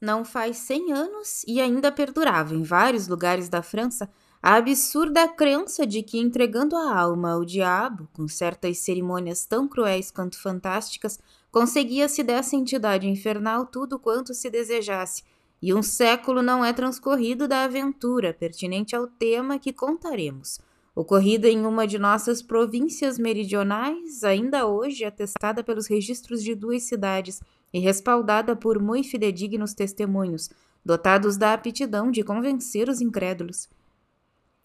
Não 0.00 0.24
faz 0.24 0.56
cem 0.56 0.92
anos 0.92 1.44
e 1.46 1.60
ainda 1.60 1.92
perdurava 1.92 2.54
em 2.54 2.62
vários 2.62 3.06
lugares 3.06 3.50
da 3.50 3.62
França 3.62 4.08
a 4.42 4.54
absurda 4.54 5.28
crença 5.28 5.86
de 5.86 6.02
que 6.02 6.18
entregando 6.18 6.74
a 6.74 6.98
alma 6.98 7.32
ao 7.32 7.44
diabo, 7.44 8.08
com 8.14 8.26
certas 8.26 8.78
cerimônias 8.78 9.44
tão 9.44 9.68
cruéis 9.68 10.10
quanto 10.10 10.40
fantásticas, 10.40 11.18
conseguia-se 11.52 12.22
dessa 12.22 12.56
entidade 12.56 13.06
infernal 13.06 13.66
tudo 13.66 13.98
quanto 13.98 14.32
se 14.32 14.48
desejasse, 14.48 15.22
e 15.60 15.74
um 15.74 15.82
século 15.82 16.40
não 16.40 16.64
é 16.64 16.72
transcorrido 16.72 17.46
da 17.46 17.64
aventura 17.64 18.32
pertinente 18.32 18.96
ao 18.96 19.06
tema 19.06 19.58
que 19.58 19.74
contaremos, 19.74 20.58
ocorrida 20.94 21.46
em 21.46 21.66
uma 21.66 21.86
de 21.86 21.98
nossas 21.98 22.40
províncias 22.40 23.18
meridionais, 23.18 24.24
ainda 24.24 24.66
hoje 24.66 25.04
atestada 25.04 25.62
pelos 25.62 25.86
registros 25.86 26.42
de 26.42 26.54
duas 26.54 26.84
cidades 26.84 27.42
e 27.72 27.78
respaldada 27.78 28.56
por 28.56 28.80
muito 28.80 29.08
fidedignos 29.08 29.74
testemunhos, 29.74 30.50
dotados 30.84 31.36
da 31.36 31.52
aptidão 31.52 32.10
de 32.10 32.22
convencer 32.22 32.88
os 32.88 33.00
incrédulos. 33.00 33.68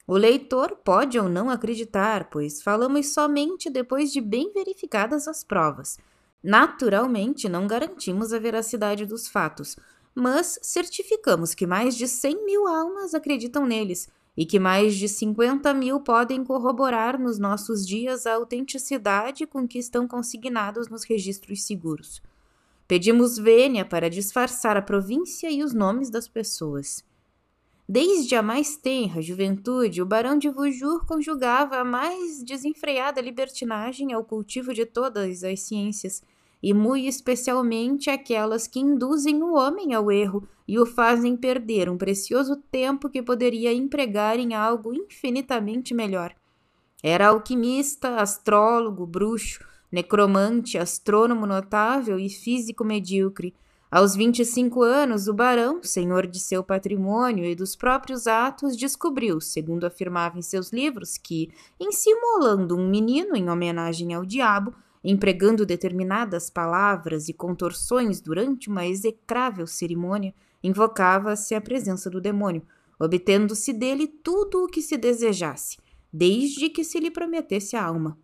O 0.07 0.15
leitor 0.15 0.75
pode 0.83 1.17
ou 1.17 1.27
não 1.27 1.49
acreditar, 1.49 2.29
pois 2.29 2.61
falamos 2.61 3.13
somente 3.13 3.69
depois 3.69 4.11
de 4.11 4.21
bem 4.21 4.51
verificadas 4.53 5.27
as 5.27 5.43
provas. 5.43 5.97
Naturalmente, 6.43 7.49
não 7.49 7.65
garantimos 7.65 8.31
a 8.31 8.37
veracidade 8.37 9.05
dos 9.05 9.27
fatos, 9.27 9.75
mas 10.13 10.59
certificamos 10.61 11.55
que 11.55 11.65
mais 11.65 11.95
de 11.95 12.07
100 12.07 12.45
mil 12.45 12.67
almas 12.67 13.15
acreditam 13.15 13.65
neles 13.65 14.07
e 14.37 14.45
que 14.45 14.59
mais 14.59 14.95
de 14.95 15.09
50 15.09 15.73
mil 15.73 15.99
podem 16.01 16.43
corroborar 16.43 17.19
nos 17.19 17.39
nossos 17.39 17.85
dias 17.85 18.25
a 18.27 18.35
autenticidade 18.35 19.47
com 19.47 19.67
que 19.67 19.79
estão 19.79 20.07
consignados 20.07 20.87
nos 20.87 21.03
registros 21.03 21.63
seguros. 21.63 22.21
Pedimos 22.87 23.37
vênia 23.37 23.83
para 23.83 24.09
disfarçar 24.09 24.77
a 24.77 24.81
província 24.81 25.49
e 25.49 25.63
os 25.63 25.73
nomes 25.73 26.09
das 26.09 26.27
pessoas. 26.27 27.03
Desde 27.87 28.35
a 28.35 28.41
mais 28.41 28.75
tenra 28.77 29.21
juventude, 29.21 30.01
o 30.01 30.05
barão 30.05 30.37
de 30.37 30.49
Vujur 30.49 31.05
conjugava 31.05 31.77
a 31.77 31.85
mais 31.85 32.43
desenfreada 32.43 33.21
libertinagem 33.21 34.11
ao 34.11 34.23
cultivo 34.23 34.73
de 34.73 34.85
todas 34.85 35.43
as 35.43 35.59
ciências, 35.61 36.23
e 36.61 36.73
muito 36.73 37.07
especialmente 37.07 38.09
aquelas 38.09 38.65
que 38.65 38.79
induzem 38.79 39.43
o 39.43 39.53
homem 39.53 39.93
ao 39.93 40.11
erro 40.11 40.47
e 40.67 40.79
o 40.79 40.85
fazem 40.85 41.37
perder 41.37 41.89
um 41.89 41.97
precioso 41.97 42.55
tempo 42.71 43.07
que 43.09 43.21
poderia 43.21 43.71
empregar 43.71 44.39
em 44.39 44.55
algo 44.55 44.91
infinitamente 44.91 45.93
melhor. 45.93 46.35
Era 47.03 47.27
alquimista, 47.27 48.15
astrólogo, 48.15 49.05
bruxo, 49.05 49.63
necromante, 49.91 50.77
astrônomo 50.77 51.45
notável 51.45 52.19
e 52.19 52.29
físico 52.29 52.83
medíocre 52.83 53.53
aos 53.95 54.13
25 54.13 54.81
anos, 54.81 55.29
o 55.29 55.33
barão, 55.33 55.81
senhor 55.81 56.27
de 56.27 56.37
seu 56.37 56.61
patrimônio 56.61 57.45
e 57.45 57.55
dos 57.55 57.77
próprios 57.77 58.27
atos, 58.27 58.75
descobriu, 58.75 59.39
segundo 59.39 59.85
afirmava 59.85 60.37
em 60.37 60.41
seus 60.41 60.73
livros, 60.73 61.17
que, 61.17 61.49
em 61.79 61.93
simulando 61.93 62.75
um 62.75 62.89
menino 62.89 63.37
em 63.37 63.49
homenagem 63.49 64.13
ao 64.13 64.25
diabo, 64.25 64.73
empregando 65.01 65.65
determinadas 65.65 66.49
palavras 66.49 67.29
e 67.29 67.33
contorções 67.33 68.19
durante 68.19 68.69
uma 68.69 68.85
execrável 68.85 69.65
cerimônia, 69.65 70.33
invocava-se 70.61 71.55
a 71.55 71.61
presença 71.61 72.09
do 72.09 72.19
demônio, 72.19 72.63
obtendo-se 72.99 73.71
dele 73.71 74.07
tudo 74.07 74.63
o 74.63 74.67
que 74.67 74.81
se 74.81 74.97
desejasse, 74.97 75.77
desde 76.11 76.69
que 76.69 76.83
se 76.83 76.99
lhe 76.99 77.11
prometesse 77.11 77.77
a 77.77 77.85
alma. 77.85 78.17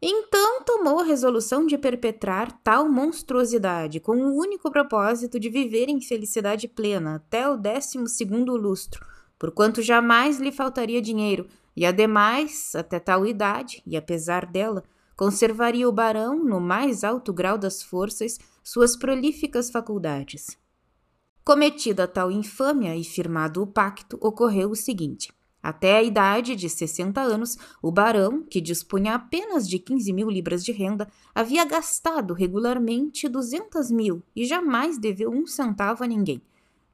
Então 0.00 0.51
tomou 0.82 0.98
a 0.98 1.04
resolução 1.04 1.64
de 1.64 1.78
perpetrar 1.78 2.50
tal 2.64 2.88
monstruosidade, 2.88 4.00
com 4.00 4.16
o 4.16 4.36
único 4.36 4.68
propósito 4.68 5.38
de 5.38 5.48
viver 5.48 5.88
em 5.88 6.00
felicidade 6.00 6.66
plena 6.66 7.14
até 7.14 7.48
o 7.48 7.56
décimo 7.56 8.08
segundo 8.08 8.56
lustro, 8.56 9.06
porquanto 9.38 9.80
jamais 9.80 10.40
lhe 10.40 10.50
faltaria 10.50 11.00
dinheiro, 11.00 11.46
e 11.76 11.86
ademais, 11.86 12.74
até 12.74 12.98
tal 12.98 13.24
idade, 13.24 13.80
e 13.86 13.96
apesar 13.96 14.44
dela, 14.44 14.82
conservaria 15.16 15.88
o 15.88 15.92
barão, 15.92 16.42
no 16.42 16.58
mais 16.58 17.04
alto 17.04 17.32
grau 17.32 17.56
das 17.56 17.80
forças, 17.80 18.40
suas 18.60 18.96
prolíficas 18.96 19.70
faculdades. 19.70 20.58
Cometida 21.44 22.08
tal 22.08 22.28
infâmia 22.28 22.96
e 22.96 23.04
firmado 23.04 23.62
o 23.62 23.68
pacto, 23.68 24.18
ocorreu 24.20 24.70
o 24.70 24.76
seguinte. 24.76 25.32
Até 25.62 25.96
a 25.96 26.02
idade 26.02 26.56
de 26.56 26.68
60 26.68 27.20
anos, 27.20 27.56
o 27.80 27.92
barão, 27.92 28.42
que 28.42 28.60
dispunha 28.60 29.14
apenas 29.14 29.68
de 29.68 29.78
15 29.78 30.12
mil 30.12 30.28
libras 30.28 30.64
de 30.64 30.72
renda, 30.72 31.08
havia 31.32 31.64
gastado 31.64 32.34
regularmente 32.34 33.28
200 33.28 33.90
mil 33.90 34.22
e 34.34 34.44
jamais 34.44 34.98
deveu 34.98 35.30
um 35.30 35.46
centavo 35.46 36.02
a 36.02 36.06
ninguém. 36.06 36.42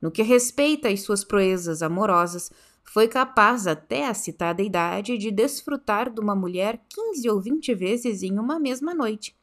No 0.02 0.10
que 0.10 0.22
respeita 0.22 0.88
às 0.88 1.00
suas 1.00 1.24
proezas 1.24 1.82
amorosas, 1.82 2.52
foi 2.84 3.08
capaz 3.08 3.66
até 3.66 4.06
a 4.06 4.14
citada 4.14 4.62
idade 4.62 5.16
de 5.16 5.30
desfrutar 5.30 6.10
de 6.10 6.20
uma 6.20 6.34
mulher 6.34 6.80
15 6.88 7.28
ou 7.30 7.40
20 7.40 7.74
vezes 7.74 8.22
em 8.22 8.38
uma 8.38 8.58
mesma 8.58 8.94
noite. 8.94 9.34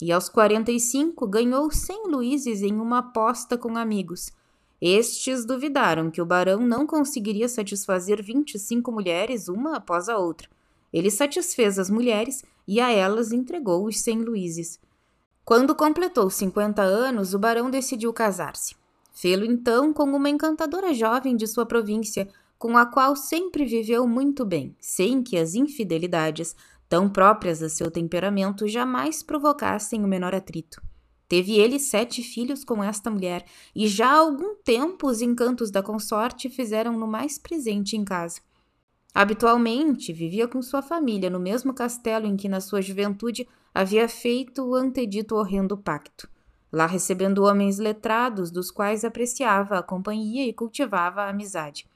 E 0.00 0.10
aos 0.10 0.28
45 0.30 1.26
ganhou 1.26 1.70
100 1.70 2.08
luíses 2.08 2.62
em 2.62 2.72
uma 2.72 2.98
aposta 2.98 3.58
com 3.58 3.76
amigos. 3.76 4.32
Estes 4.80 5.44
duvidaram 5.44 6.10
que 6.10 6.22
o 6.22 6.26
barão 6.26 6.60
não 6.60 6.86
conseguiria 6.86 7.48
satisfazer 7.48 8.22
25 8.22 8.90
mulheres 8.90 9.46
uma 9.46 9.76
após 9.76 10.08
a 10.08 10.16
outra. 10.16 10.48
Ele 10.90 11.10
satisfez 11.10 11.78
as 11.78 11.90
mulheres 11.90 12.42
e 12.66 12.80
a 12.80 12.90
elas 12.90 13.30
entregou 13.30 13.84
os 13.86 14.00
100 14.00 14.22
luíses. 14.22 14.80
Quando 15.44 15.74
completou 15.74 16.30
50 16.30 16.80
anos, 16.80 17.34
o 17.34 17.38
barão 17.38 17.70
decidiu 17.70 18.12
casar-se. 18.12 18.74
Fê-lo 19.12 19.44
então 19.44 19.92
com 19.92 20.04
uma 20.04 20.30
encantadora 20.30 20.94
jovem 20.94 21.36
de 21.36 21.46
sua 21.46 21.66
província, 21.66 22.28
com 22.58 22.76
a 22.76 22.86
qual 22.86 23.16
sempre 23.16 23.64
viveu 23.64 24.06
muito 24.06 24.44
bem, 24.44 24.74
sem 24.80 25.22
que 25.22 25.36
as 25.36 25.54
infidelidades, 25.54 26.54
tão 26.88 27.08
próprias 27.08 27.62
a 27.62 27.68
seu 27.68 27.90
temperamento, 27.90 28.66
jamais 28.66 29.22
provocassem 29.22 30.02
o 30.04 30.08
menor 30.08 30.34
atrito. 30.34 30.80
Teve 31.30 31.60
ele 31.60 31.78
sete 31.78 32.24
filhos 32.24 32.64
com 32.64 32.82
esta 32.82 33.08
mulher, 33.08 33.44
e 33.72 33.86
já 33.86 34.08
há 34.08 34.18
algum 34.18 34.56
tempo 34.64 35.06
os 35.06 35.22
encantos 35.22 35.70
da 35.70 35.80
consorte 35.80 36.48
fizeram-no 36.50 37.06
mais 37.06 37.38
presente 37.38 37.96
em 37.96 38.04
casa. 38.04 38.40
Habitualmente 39.14 40.12
vivia 40.12 40.48
com 40.48 40.60
sua 40.60 40.82
família 40.82 41.30
no 41.30 41.38
mesmo 41.38 41.72
castelo 41.72 42.26
em 42.26 42.36
que 42.36 42.48
na 42.48 42.60
sua 42.60 42.82
juventude 42.82 43.46
havia 43.72 44.08
feito 44.08 44.64
o 44.64 44.74
antedito 44.74 45.36
horrendo 45.36 45.78
pacto, 45.78 46.28
lá 46.72 46.86
recebendo 46.86 47.44
homens 47.44 47.78
letrados 47.78 48.50
dos 48.50 48.72
quais 48.72 49.04
apreciava 49.04 49.78
a 49.78 49.84
companhia 49.84 50.44
e 50.44 50.52
cultivava 50.52 51.22
a 51.22 51.28
amizade. 51.28 51.86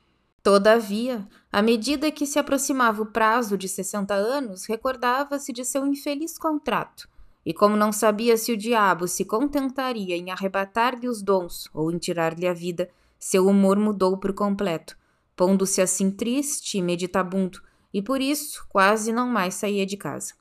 Todavia, 0.44 1.26
à 1.50 1.60
medida 1.60 2.08
que 2.12 2.24
se 2.24 2.38
aproximava 2.38 3.02
o 3.02 3.06
prazo 3.06 3.58
de 3.58 3.68
sessenta 3.68 4.14
anos, 4.14 4.64
recordava-se 4.66 5.52
de 5.52 5.64
seu 5.64 5.84
infeliz 5.84 6.38
contrato 6.38 7.12
e 7.44 7.52
como 7.52 7.76
não 7.76 7.92
sabia 7.92 8.36
se 8.36 8.52
o 8.52 8.56
diabo 8.56 9.06
se 9.06 9.24
contentaria 9.24 10.16
em 10.16 10.30
arrebatar-lhe 10.30 11.08
os 11.08 11.22
dons 11.22 11.68
ou 11.74 11.90
em 11.90 11.98
tirar-lhe 11.98 12.46
a 12.46 12.54
vida, 12.54 12.88
seu 13.18 13.46
humor 13.46 13.78
mudou 13.78 14.18
por 14.18 14.32
completo, 14.32 14.96
pondo-se 15.36 15.80
assim 15.80 16.10
triste 16.10 16.78
e 16.78 16.82
meditabundo, 16.82 17.60
e 17.92 18.02
por 18.02 18.20
isso 18.20 18.64
quase 18.68 19.12
não 19.12 19.28
mais 19.28 19.54
saía 19.54 19.86
de 19.86 19.96
casa. 19.96 20.34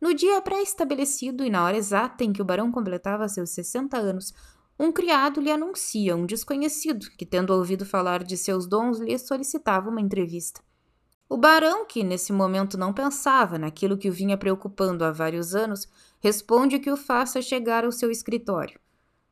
No 0.00 0.14
dia 0.14 0.40
pré-estabelecido 0.40 1.44
e 1.44 1.50
na 1.50 1.64
hora 1.64 1.76
exata 1.76 2.24
em 2.24 2.32
que 2.32 2.40
o 2.40 2.44
barão 2.44 2.72
completava 2.72 3.28
seus 3.28 3.50
sessenta 3.50 3.98
anos, 3.98 4.32
um 4.78 4.90
criado 4.90 5.42
lhe 5.42 5.50
anuncia 5.50 6.16
um 6.16 6.24
desconhecido 6.24 7.10
que, 7.18 7.26
tendo 7.26 7.52
ouvido 7.52 7.84
falar 7.84 8.24
de 8.24 8.36
seus 8.36 8.66
dons, 8.66 8.98
lhe 8.98 9.18
solicitava 9.18 9.90
uma 9.90 10.00
entrevista. 10.00 10.62
O 11.32 11.36
barão, 11.36 11.86
que 11.86 12.02
nesse 12.02 12.32
momento 12.32 12.76
não 12.76 12.92
pensava 12.92 13.56
naquilo 13.56 13.96
que 13.96 14.08
o 14.08 14.12
vinha 14.12 14.36
preocupando 14.36 15.04
há 15.04 15.12
vários 15.12 15.54
anos, 15.54 15.86
responde 16.18 16.80
que 16.80 16.90
o 16.90 16.96
faça 16.96 17.40
chegar 17.40 17.84
ao 17.84 17.92
seu 17.92 18.10
escritório. 18.10 18.80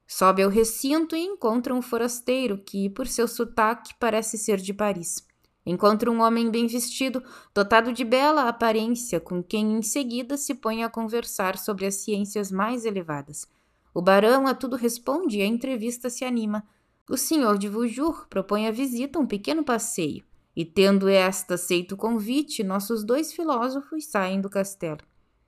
Sobe 0.06 0.44
ao 0.44 0.48
recinto 0.48 1.16
e 1.16 1.24
encontra 1.24 1.74
um 1.74 1.82
forasteiro 1.82 2.56
que, 2.56 2.88
por 2.88 3.08
seu 3.08 3.26
sotaque, 3.26 3.94
parece 3.98 4.38
ser 4.38 4.58
de 4.58 4.72
Paris. 4.72 5.26
Encontra 5.66 6.08
um 6.08 6.22
homem 6.22 6.52
bem 6.52 6.68
vestido, 6.68 7.20
dotado 7.52 7.92
de 7.92 8.04
bela 8.04 8.48
aparência, 8.48 9.18
com 9.18 9.42
quem 9.42 9.78
em 9.78 9.82
seguida 9.82 10.36
se 10.36 10.54
põe 10.54 10.84
a 10.84 10.88
conversar 10.88 11.58
sobre 11.58 11.84
as 11.84 11.96
ciências 11.96 12.52
mais 12.52 12.84
elevadas. 12.84 13.48
O 13.92 14.00
barão 14.00 14.46
a 14.46 14.54
tudo 14.54 14.76
responde 14.76 15.38
e 15.38 15.42
a 15.42 15.46
entrevista 15.46 16.08
se 16.08 16.24
anima. 16.24 16.64
O 17.10 17.16
senhor 17.16 17.58
de 17.58 17.68
Vujur 17.68 18.28
propõe 18.30 18.68
a 18.68 18.70
visita 18.70 19.18
a 19.18 19.22
um 19.22 19.26
pequeno 19.26 19.64
passeio. 19.64 20.22
E 20.58 20.64
tendo 20.64 21.08
esta 21.08 21.54
aceito 21.54 21.92
o 21.92 21.96
convite, 21.96 22.64
nossos 22.64 23.04
dois 23.04 23.32
filósofos 23.32 24.06
saem 24.06 24.40
do 24.40 24.50
castelo. 24.50 24.98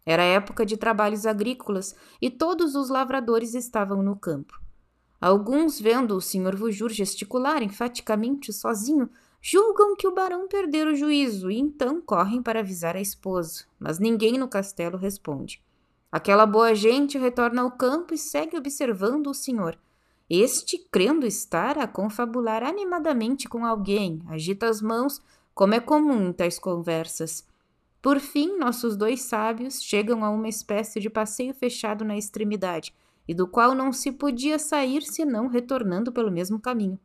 Era 0.07 0.23
época 0.23 0.65
de 0.65 0.77
trabalhos 0.77 1.27
agrícolas 1.27 1.97
e 2.23 2.31
todos 2.31 2.77
os 2.77 2.89
lavradores 2.89 3.55
estavam 3.55 4.05
no 4.05 4.15
campo. 4.15 4.61
Alguns, 5.21 5.81
vendo 5.81 6.15
o 6.15 6.21
senhor 6.21 6.55
Vujur 6.55 6.91
gesticular 6.91 7.61
enfaticamente 7.61 8.53
sozinho, 8.53 9.11
julgam 9.43 9.97
que 9.97 10.07
o 10.07 10.15
barão 10.15 10.47
perdeu 10.47 10.87
o 10.87 10.95
juízo 10.95 11.51
e 11.51 11.59
então 11.59 12.01
correm 12.01 12.41
para 12.41 12.61
avisar 12.61 12.95
a 12.95 13.01
esposa, 13.01 13.65
mas 13.81 13.99
ninguém 13.99 14.39
no 14.39 14.47
castelo 14.47 14.97
responde. 14.97 15.61
Aquela 16.13 16.47
boa 16.47 16.73
gente 16.73 17.19
retorna 17.19 17.63
ao 17.63 17.73
campo 17.73 18.15
e 18.15 18.19
segue 18.19 18.57
observando 18.57 19.27
o 19.27 19.35
senhor. 19.35 19.77
Este, 20.31 20.79
crendo 20.93 21.27
estar 21.27 21.77
a 21.77 21.89
confabular 21.89 22.63
animadamente 22.63 23.49
com 23.49 23.67
alguém, 23.67 24.23
agita 24.29 24.69
as 24.69 24.81
mãos, 24.81 25.21
como 25.53 25.75
é 25.75 25.81
comum 25.81 26.29
em 26.29 26.33
tais 26.33 26.57
conversas. 26.57 27.45
Por 28.01 28.21
fim, 28.21 28.57
nossos 28.57 28.97
dois 28.97 29.23
sábios 29.23 29.83
chegam 29.83 30.25
a 30.25 30.31
uma 30.31 30.49
espécie 30.49 31.01
de 31.01 31.11
passeio 31.11 31.53
fechado 31.53 32.05
na 32.05 32.17
extremidade, 32.17 32.95
e 33.27 33.35
do 33.35 33.49
qual 33.49 33.75
não 33.75 33.93
se 33.93 34.13
podia 34.13 34.57
sair 34.57 35.03
senão 35.03 35.49
retornando 35.49 36.13
pelo 36.13 36.31
mesmo 36.31 36.61
caminho. 36.61 36.99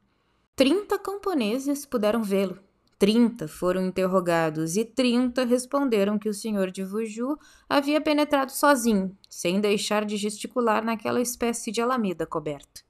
Trinta 0.56 1.00
camponeses 1.00 1.84
puderam 1.84 2.22
vê-lo. 2.22 2.60
Trinta 3.00 3.48
foram 3.48 3.88
interrogados 3.88 4.78
e 4.78 4.86
trinta 4.86 5.44
responderam 5.44 6.20
que 6.20 6.30
o 6.30 6.34
senhor 6.34 6.70
de 6.70 6.84
Vuju 6.84 7.38
havia 7.68 8.00
penetrado 8.00 8.52
sozinho, 8.52 9.18
sem 9.28 9.60
deixar 9.60 10.06
de 10.06 10.16
gesticular 10.16 10.86
naquela 10.86 11.20
espécie 11.20 11.72
de 11.72 11.82
alameda 11.82 12.26
coberta. 12.28 12.85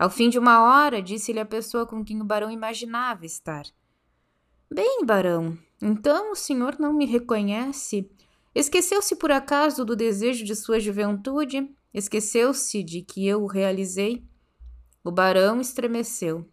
Ao 0.00 0.08
fim 0.08 0.30
de 0.30 0.38
uma 0.38 0.62
hora, 0.62 1.02
disse-lhe 1.02 1.40
a 1.40 1.44
pessoa 1.44 1.84
com 1.84 2.02
quem 2.02 2.22
o 2.22 2.24
barão 2.24 2.50
imaginava 2.50 3.26
estar. 3.26 3.64
Bem, 4.72 5.04
barão, 5.04 5.58
então 5.78 6.32
o 6.32 6.34
senhor 6.34 6.78
não 6.78 6.90
me 6.90 7.04
reconhece? 7.04 8.10
Esqueceu-se 8.54 9.14
por 9.16 9.30
acaso 9.30 9.84
do 9.84 9.94
desejo 9.94 10.42
de 10.42 10.56
sua 10.56 10.80
juventude? 10.80 11.70
Esqueceu-se 11.92 12.82
de 12.82 13.02
que 13.02 13.28
eu 13.28 13.42
o 13.42 13.46
realizei? 13.46 14.24
O 15.04 15.10
barão 15.10 15.60
estremeceu. 15.60 16.48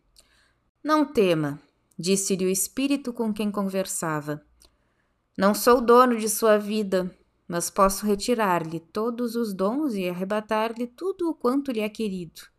Não 0.83 1.05
tema, 1.05 1.57
disse-lhe 1.97 2.44
o 2.44 2.49
espírito 2.49 3.13
com 3.13 3.33
quem 3.33 3.49
conversava. 3.49 4.45
Não 5.38 5.53
sou 5.53 5.79
dono 5.79 6.17
de 6.17 6.27
sua 6.27 6.57
vida, 6.57 7.17
mas 7.47 7.69
posso 7.69 8.05
retirar-lhe 8.05 8.81
todos 8.81 9.38
os 9.38 9.53
dons 9.53 9.94
e 9.94 10.09
arrebatar-lhe 10.09 10.85
tudo 10.85 11.29
o 11.29 11.33
quanto 11.33 11.71
lhe 11.71 11.79
é 11.79 11.88
querido. 11.88 12.56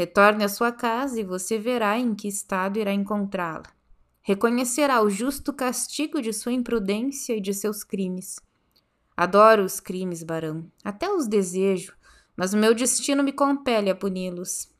Retorne 0.00 0.44
à 0.44 0.48
sua 0.48 0.72
casa 0.72 1.20
e 1.20 1.22
você 1.22 1.58
verá 1.58 1.98
em 1.98 2.14
que 2.14 2.26
estado 2.26 2.78
irá 2.78 2.90
encontrá-la. 2.90 3.66
Reconhecerá 4.22 5.02
o 5.02 5.10
justo 5.10 5.52
castigo 5.52 6.22
de 6.22 6.32
sua 6.32 6.52
imprudência 6.52 7.36
e 7.36 7.40
de 7.40 7.52
seus 7.52 7.84
crimes. 7.84 8.40
Adoro 9.14 9.62
os 9.62 9.78
crimes, 9.78 10.22
barão, 10.22 10.72
até 10.82 11.12
os 11.12 11.28
desejo, 11.28 11.94
mas 12.34 12.54
o 12.54 12.56
meu 12.56 12.74
destino 12.74 13.22
me 13.22 13.30
compele 13.30 13.90
a 13.90 13.94
puni-los. 13.94 14.72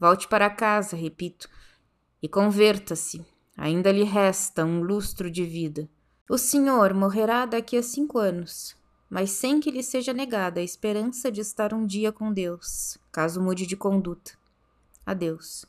Volte 0.00 0.26
para 0.26 0.50
casa, 0.50 0.96
repito, 0.96 1.48
e 2.20 2.28
converta-se. 2.28 3.24
Ainda 3.56 3.92
lhe 3.92 4.02
resta 4.02 4.64
um 4.64 4.82
lustro 4.82 5.30
de 5.30 5.44
vida. 5.44 5.88
O 6.28 6.36
senhor 6.36 6.92
morrerá 6.94 7.46
daqui 7.46 7.76
a 7.76 7.82
cinco 7.82 8.18
anos, 8.18 8.76
mas 9.08 9.30
sem 9.30 9.60
que 9.60 9.70
lhe 9.70 9.84
seja 9.84 10.12
negada 10.12 10.58
a 10.58 10.64
esperança 10.64 11.30
de 11.30 11.40
estar 11.40 11.72
um 11.72 11.86
dia 11.86 12.10
com 12.10 12.32
Deus, 12.32 12.98
caso 13.12 13.40
mude 13.40 13.68
de 13.68 13.76
conduta. 13.76 14.32
Adeus. 15.06 15.66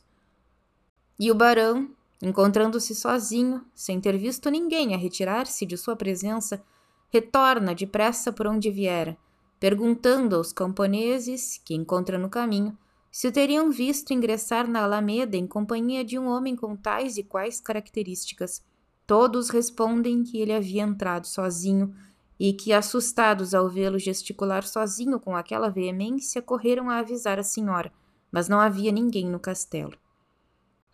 E 1.18 1.30
o 1.30 1.34
barão, 1.34 1.90
encontrando-se 2.22 2.94
sozinho, 2.94 3.62
sem 3.74 4.00
ter 4.00 4.16
visto 4.16 4.50
ninguém 4.50 4.94
a 4.94 4.96
retirar-se 4.96 5.66
de 5.66 5.76
sua 5.76 5.94
presença, 5.94 6.62
retorna 7.10 7.74
depressa 7.74 8.32
por 8.32 8.46
onde 8.46 8.70
viera, 8.70 9.16
perguntando 9.60 10.36
aos 10.36 10.52
camponeses, 10.52 11.60
que 11.64 11.74
encontra 11.74 12.18
no 12.18 12.30
caminho, 12.30 12.76
se 13.10 13.28
o 13.28 13.32
teriam 13.32 13.70
visto 13.70 14.12
ingressar 14.12 14.68
na 14.68 14.84
Alameda 14.84 15.36
em 15.36 15.46
companhia 15.46 16.04
de 16.04 16.18
um 16.18 16.26
homem 16.26 16.56
com 16.56 16.74
tais 16.74 17.16
e 17.16 17.22
quais 17.22 17.60
características. 17.60 18.62
Todos 19.06 19.50
respondem 19.50 20.22
que 20.22 20.38
ele 20.38 20.52
havia 20.52 20.82
entrado 20.82 21.26
sozinho 21.26 21.94
e 22.38 22.52
que, 22.52 22.72
assustados 22.72 23.54
ao 23.54 23.68
vê-lo 23.68 23.98
gesticular 23.98 24.66
sozinho 24.66 25.20
com 25.20 25.34
aquela 25.34 25.70
veemência, 25.70 26.42
correram 26.42 26.90
a 26.90 26.98
avisar 26.98 27.38
a 27.38 27.42
senhora 27.42 27.92
mas 28.36 28.50
não 28.50 28.60
havia 28.60 28.92
ninguém 28.92 29.26
no 29.26 29.40
castelo. 29.40 29.96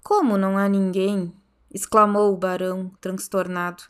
Como 0.00 0.38
não 0.38 0.56
há 0.56 0.68
ninguém? 0.68 1.34
exclamou 1.74 2.32
o 2.32 2.36
barão, 2.36 2.92
transtornado. 3.00 3.82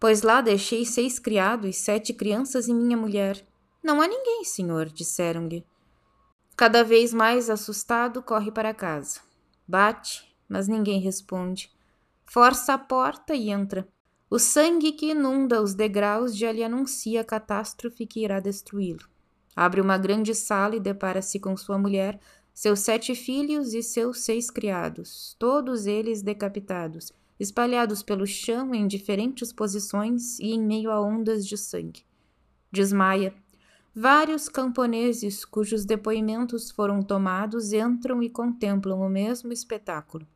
Pois 0.00 0.22
lá 0.22 0.40
deixei 0.40 0.84
seis 0.84 1.20
criados, 1.20 1.76
sete 1.76 2.12
crianças 2.12 2.66
e 2.66 2.74
minha 2.74 2.96
mulher. 2.96 3.46
Não 3.80 4.02
há 4.02 4.08
ninguém, 4.08 4.44
senhor, 4.44 4.86
disseram-lhe. 4.86 5.64
Cada 6.56 6.82
vez 6.82 7.14
mais 7.14 7.48
assustado, 7.48 8.20
corre 8.20 8.50
para 8.50 8.74
casa. 8.74 9.20
Bate, 9.64 10.36
mas 10.48 10.66
ninguém 10.66 10.98
responde. 10.98 11.70
Força 12.24 12.74
a 12.74 12.78
porta 12.78 13.32
e 13.32 13.48
entra. 13.48 13.86
O 14.28 14.40
sangue 14.40 14.90
que 14.90 15.12
inunda 15.12 15.62
os 15.62 15.72
degraus 15.72 16.36
já 16.36 16.50
lhe 16.50 16.64
anuncia 16.64 17.20
a 17.20 17.24
catástrofe 17.24 18.08
que 18.08 18.24
irá 18.24 18.40
destruí-lo. 18.40 19.08
Abre 19.54 19.80
uma 19.80 19.98
grande 19.98 20.34
sala 20.34 20.76
e 20.76 20.80
depara-se 20.80 21.38
com 21.38 21.56
sua 21.56 21.76
mulher, 21.76 22.18
seus 22.54 22.80
sete 22.80 23.14
filhos 23.14 23.74
e 23.74 23.82
seus 23.82 24.20
seis 24.20 24.50
criados, 24.50 25.34
todos 25.38 25.86
eles 25.86 26.22
decapitados, 26.22 27.12
espalhados 27.38 28.02
pelo 28.02 28.26
chão 28.26 28.74
em 28.74 28.86
diferentes 28.86 29.52
posições 29.52 30.38
e 30.38 30.52
em 30.52 30.60
meio 30.60 30.90
a 30.90 31.00
ondas 31.00 31.46
de 31.46 31.56
sangue. 31.56 32.04
Desmaia. 32.70 33.34
Vários 33.94 34.48
camponeses 34.48 35.44
cujos 35.44 35.84
depoimentos 35.84 36.70
foram 36.70 37.02
tomados 37.02 37.72
entram 37.72 38.22
e 38.22 38.30
contemplam 38.30 39.00
o 39.00 39.08
mesmo 39.08 39.52
espetáculo. 39.52 40.26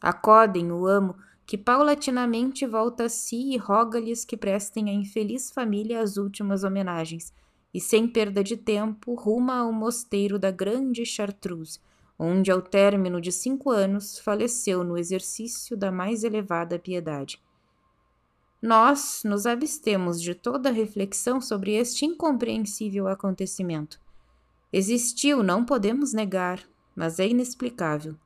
Acodem 0.00 0.72
o 0.72 0.86
amo, 0.86 1.14
que 1.46 1.56
paulatinamente 1.56 2.66
volta 2.66 3.04
a 3.04 3.08
si 3.08 3.52
e 3.52 3.56
roga-lhes 3.56 4.24
que 4.24 4.36
prestem 4.36 4.90
à 4.90 4.92
infeliz 4.92 5.50
família 5.50 6.00
as 6.00 6.16
últimas 6.16 6.64
homenagens 6.64 7.32
e, 7.76 7.80
sem 7.80 8.08
perda 8.08 8.42
de 8.42 8.56
tempo, 8.56 9.12
ruma 9.12 9.58
ao 9.58 9.70
mosteiro 9.70 10.38
da 10.38 10.50
Grande 10.50 11.04
Chartreuse, 11.04 11.78
onde, 12.18 12.50
ao 12.50 12.62
término 12.62 13.20
de 13.20 13.30
cinco 13.30 13.68
anos, 13.70 14.18
faleceu 14.18 14.82
no 14.82 14.96
exercício 14.96 15.76
da 15.76 15.92
mais 15.92 16.24
elevada 16.24 16.78
piedade. 16.78 17.38
Nós 18.62 19.20
nos 19.26 19.44
abstemos 19.44 20.22
de 20.22 20.34
toda 20.34 20.70
reflexão 20.70 21.38
sobre 21.38 21.74
este 21.74 22.06
incompreensível 22.06 23.08
acontecimento. 23.08 24.00
Existiu, 24.72 25.42
não 25.42 25.62
podemos 25.62 26.14
negar, 26.14 26.66
mas 26.96 27.18
é 27.18 27.28
inexplicável. 27.28 28.16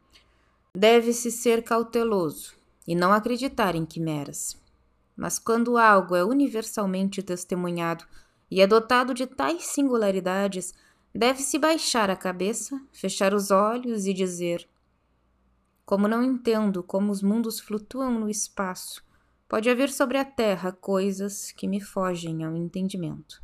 Deve-se 0.73 1.33
ser 1.33 1.65
cauteloso 1.65 2.55
e 2.87 2.95
não 2.95 3.13
acreditar 3.13 3.75
em 3.75 3.85
quimeras. 3.85 4.57
Mas 5.17 5.41
quando 5.41 5.77
algo 5.77 6.15
é 6.15 6.25
universalmente 6.25 7.21
testemunhado 7.21 8.07
e 8.51 8.61
é 8.61 8.67
dotado 8.67 9.15
de 9.15 9.27
tais 9.27 9.67
singularidades, 9.67 10.75
deve-se 11.15 11.59
baixar 11.59 12.11
a 12.11 12.17
cabeça, 12.17 12.81
fechar 12.93 13.33
os 13.33 13.51
olhos 13.51 14.07
e 14.07 14.13
dizer: 14.13 14.69
Como 15.85 16.09
não 16.09 16.23
entendo 16.23 16.83
como 16.83 17.13
os 17.13 17.23
mundos 17.23 17.61
flutuam 17.61 18.19
no 18.19 18.29
espaço, 18.29 19.05
pode 19.49 19.71
haver 19.71 19.91
sobre 19.91 20.19
a 20.19 20.25
terra 20.25 20.73
coisas 20.73 21.53
que 21.53 21.69
me 21.69 21.81
fogem 21.81 22.45
ao 22.45 22.57
entendimento. 22.57 23.43